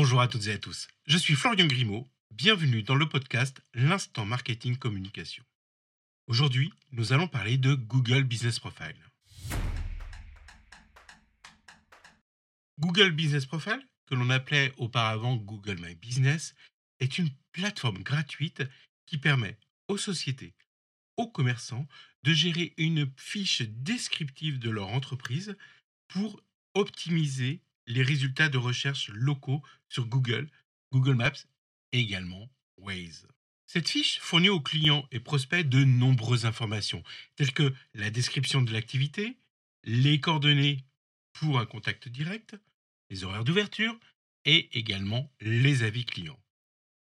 [0.00, 0.86] Bonjour à toutes et à tous.
[1.06, 2.06] Je suis Florian Grimaud.
[2.30, 5.42] Bienvenue dans le podcast L'instant marketing communication.
[6.28, 8.94] Aujourd'hui, nous allons parler de Google Business Profile.
[12.78, 16.54] Google Business Profile, que l'on appelait auparavant Google My Business,
[17.00, 18.62] est une plateforme gratuite
[19.04, 20.54] qui permet aux sociétés,
[21.16, 21.88] aux commerçants
[22.22, 25.56] de gérer une fiche descriptive de leur entreprise
[26.06, 26.40] pour
[26.74, 30.48] optimiser les résultats de recherche locaux sur Google,
[30.92, 31.32] Google Maps
[31.92, 33.26] et également Waze.
[33.66, 37.02] Cette fiche fournit aux clients et prospects de nombreuses informations,
[37.36, 39.36] telles que la description de l'activité,
[39.84, 40.84] les coordonnées
[41.32, 42.56] pour un contact direct,
[43.10, 43.98] les horaires d'ouverture
[44.44, 46.40] et également les avis clients.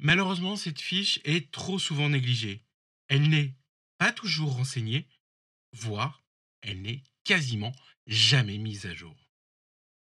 [0.00, 2.62] Malheureusement, cette fiche est trop souvent négligée.
[3.08, 3.54] Elle n'est
[3.98, 5.06] pas toujours renseignée,
[5.72, 6.22] voire
[6.62, 7.74] elle n'est quasiment
[8.06, 9.27] jamais mise à jour.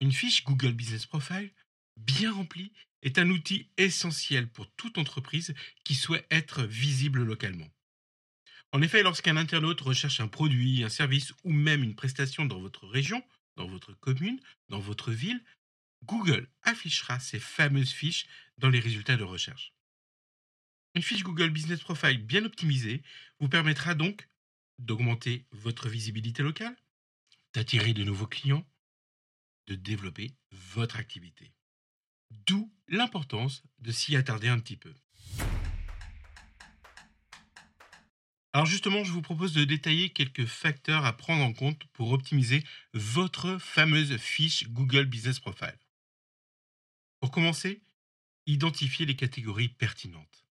[0.02, 1.52] Une fiche Google Business Profile
[1.96, 2.72] bien remplie
[3.02, 7.70] est un outil essentiel pour toute entreprise qui souhaite être visible localement.
[8.72, 12.88] En effet, lorsqu'un internaute recherche un produit, un service ou même une prestation dans votre
[12.88, 13.22] région,
[13.54, 15.40] dans votre commune, dans votre ville,
[16.02, 18.26] Google affichera ces fameuses fiches
[18.58, 19.72] dans les résultats de recherche.
[20.96, 23.04] Une fiche Google Business Profile bien optimisée
[23.38, 24.28] vous permettra donc
[24.80, 26.74] d'augmenter votre visibilité locale,
[27.54, 28.66] d'attirer de nouveaux clients,
[29.66, 31.52] de développer votre activité.
[32.46, 34.94] D'où l'importance de s'y attarder un petit peu.
[38.54, 42.62] Alors justement, je vous propose de détailler quelques facteurs à prendre en compte pour optimiser
[42.92, 45.78] votre fameuse fiche Google Business Profile.
[47.20, 47.80] Pour commencer,
[48.46, 50.44] identifiez les catégories pertinentes.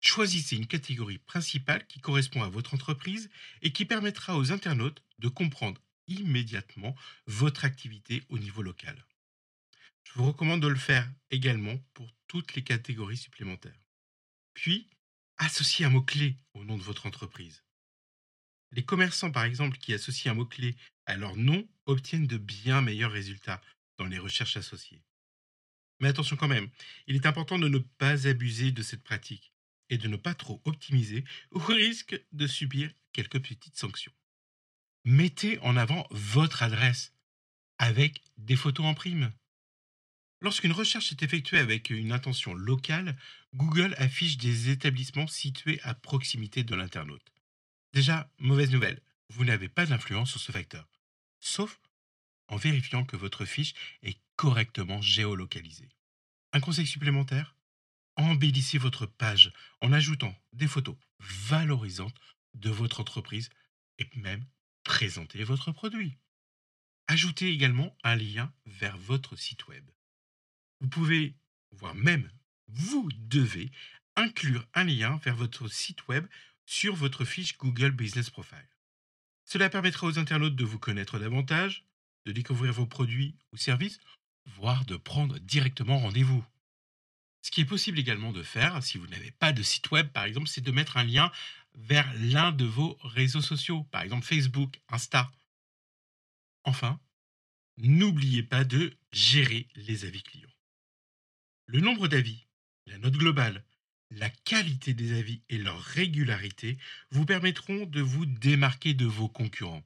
[0.00, 3.30] Choisissez une catégorie principale qui correspond à votre entreprise
[3.62, 6.94] et qui permettra aux internautes de comprendre immédiatement
[7.26, 9.04] votre activité au niveau local.
[10.04, 13.78] Je vous recommande de le faire également pour toutes les catégories supplémentaires.
[14.54, 14.88] Puis,
[15.36, 17.64] associez un mot-clé au nom de votre entreprise.
[18.72, 23.12] Les commerçants, par exemple, qui associent un mot-clé à leur nom obtiennent de bien meilleurs
[23.12, 23.60] résultats
[23.96, 25.02] dans les recherches associées.
[26.00, 26.68] Mais attention quand même,
[27.06, 29.52] il est important de ne pas abuser de cette pratique
[29.88, 34.12] et de ne pas trop optimiser au risque de subir quelques petites sanctions
[35.06, 37.14] mettez en avant votre adresse
[37.78, 39.32] avec des photos en prime.
[40.40, 43.16] Lorsqu'une recherche est effectuée avec une intention locale,
[43.54, 47.32] Google affiche des établissements situés à proximité de l'internaute.
[47.94, 49.00] Déjà, mauvaise nouvelle,
[49.30, 50.86] vous n'avez pas d'influence sur ce facteur,
[51.40, 51.80] sauf
[52.48, 55.88] en vérifiant que votre fiche est correctement géolocalisée.
[56.52, 57.54] Un conseil supplémentaire
[58.16, 59.52] Embellissez votre page
[59.82, 62.18] en ajoutant des photos valorisantes
[62.54, 63.50] de votre entreprise
[63.98, 64.46] et même
[64.86, 66.16] présenter votre produit.
[67.08, 69.84] Ajoutez également un lien vers votre site web.
[70.80, 71.34] Vous pouvez,
[71.72, 72.30] voire même
[72.68, 73.70] vous devez,
[74.14, 76.26] inclure un lien vers votre site web
[76.66, 78.68] sur votre fiche Google Business Profile.
[79.44, 81.84] Cela permettra aux internautes de vous connaître davantage,
[82.24, 84.00] de découvrir vos produits ou services,
[84.46, 86.44] voire de prendre directement rendez-vous.
[87.46, 90.24] Ce qui est possible également de faire, si vous n'avez pas de site web par
[90.24, 91.30] exemple, c'est de mettre un lien
[91.76, 95.30] vers l'un de vos réseaux sociaux, par exemple Facebook, Insta.
[96.64, 96.98] Enfin,
[97.76, 100.50] n'oubliez pas de gérer les avis clients.
[101.66, 102.48] Le nombre d'avis,
[102.86, 103.64] la note globale,
[104.10, 106.76] la qualité des avis et leur régularité
[107.12, 109.84] vous permettront de vous démarquer de vos concurrents.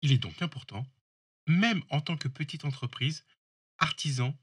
[0.00, 0.86] Il est donc important,
[1.46, 3.26] même en tant que petite entreprise,
[3.76, 4.34] artisan,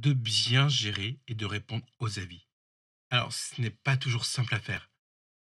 [0.00, 2.46] de bien gérer et de répondre aux avis.
[3.10, 4.90] Alors, ce n'est pas toujours simple à faire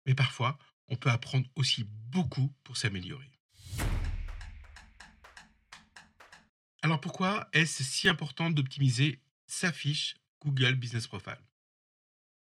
[0.06, 3.31] mais parfois, on peut apprendre aussi beaucoup pour s'améliorer.
[6.82, 11.41] Alors pourquoi est-ce si important d'optimiser sa fiche Google Business Profile?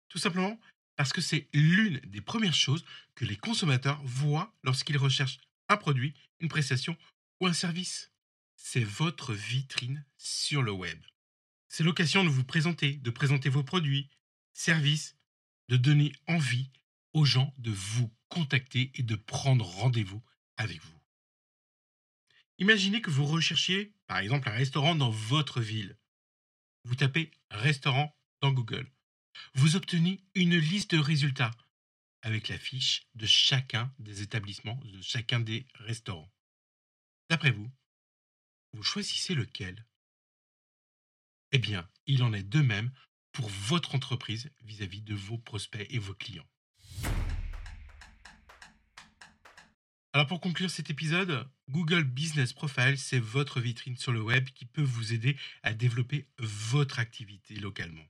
[0.10, 0.60] Tout simplement
[0.96, 2.84] parce que c'est l'une des premières choses
[3.16, 6.98] que les consommateurs voient lorsqu'ils recherchent un produit, une prestation
[7.40, 8.12] ou un service.
[8.56, 11.00] C'est votre vitrine sur le web.
[11.74, 14.10] C'est l'occasion de vous présenter, de présenter vos produits,
[14.52, 15.16] services,
[15.70, 16.70] de donner envie
[17.14, 20.22] aux gens de vous contacter et de prendre rendez-vous
[20.58, 21.00] avec vous.
[22.58, 25.98] Imaginez que vous recherchiez, par exemple, un restaurant dans votre ville.
[26.84, 28.92] Vous tapez restaurant dans Google.
[29.54, 31.52] Vous obtenez une liste de résultats
[32.22, 36.34] avec la fiche de chacun des établissements, de chacun des restaurants.
[37.30, 37.72] D'après vous,
[38.74, 39.86] vous choisissez lequel?
[41.52, 42.92] Eh bien, il en est de même
[43.34, 46.48] pour votre entreprise vis-à-vis -vis de vos prospects et vos clients.
[50.14, 54.66] Alors pour conclure cet épisode, Google Business Profile, c'est votre vitrine sur le web qui
[54.66, 58.06] peut vous aider à développer votre activité localement.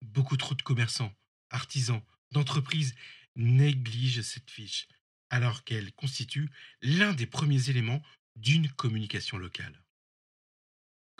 [0.00, 1.12] Beaucoup trop de commerçants,
[1.50, 2.94] artisans, d'entreprises
[3.34, 4.86] négligent cette fiche,
[5.28, 6.48] alors qu'elle constitue
[6.82, 8.02] l'un des premiers éléments
[8.36, 9.82] d'une communication locale.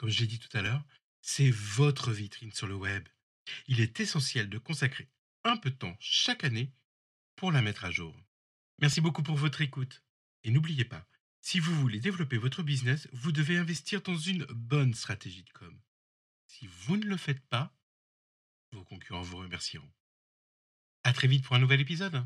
[0.01, 0.83] Comme je l'ai dit tout à l'heure,
[1.21, 3.07] c'est votre vitrine sur le web.
[3.67, 5.07] Il est essentiel de consacrer
[5.43, 6.73] un peu de temps chaque année
[7.35, 8.19] pour la mettre à jour.
[8.79, 10.01] Merci beaucoup pour votre écoute.
[10.43, 11.07] Et n'oubliez pas,
[11.39, 15.79] si vous voulez développer votre business, vous devez investir dans une bonne stratégie de com.
[16.47, 17.71] Si vous ne le faites pas,
[18.71, 19.93] vos concurrents vous remercieront.
[21.03, 22.25] À très vite pour un nouvel épisode.